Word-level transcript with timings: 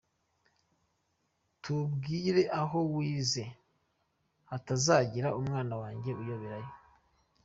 Tubwire 1.61 2.43
aho 2.61 2.79
wize 2.93 3.43
hatazagira 4.49 5.29
umwana 5.39 5.73
wanjye 5.81 6.11
uyoberayo. 6.21 6.71